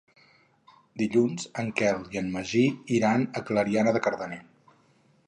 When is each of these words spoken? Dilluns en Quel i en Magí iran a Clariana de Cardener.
Dilluns 1.01 1.43
en 1.63 1.69
Quel 1.81 2.01
i 2.17 2.21
en 2.21 2.31
Magí 2.37 2.63
iran 2.97 3.27
a 3.43 3.47
Clariana 3.51 3.95
de 3.99 4.03
Cardener. 4.09 4.41